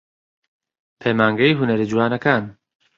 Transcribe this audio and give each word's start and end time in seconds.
پەیمانگەی 0.99 1.57
هونەرە 1.57 1.85
جوانەکان 1.91 2.43